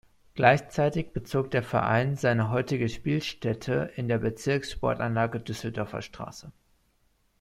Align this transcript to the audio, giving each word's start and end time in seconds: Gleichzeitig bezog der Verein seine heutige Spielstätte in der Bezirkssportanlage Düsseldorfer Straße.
Gleichzeitig 0.33 1.13
bezog 1.13 1.51
der 1.51 1.61
Verein 1.61 2.15
seine 2.15 2.49
heutige 2.49 2.89
Spielstätte 2.89 3.91
in 3.97 4.07
der 4.07 4.17
Bezirkssportanlage 4.17 5.39
Düsseldorfer 5.39 6.01
Straße. 6.01 6.51